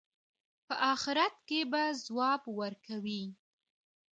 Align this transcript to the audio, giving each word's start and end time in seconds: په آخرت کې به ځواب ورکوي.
په 0.67 0.75
آخرت 0.93 1.35
کې 1.47 1.59
به 1.71 1.83
ځواب 2.05 2.41
ورکوي. 2.59 3.23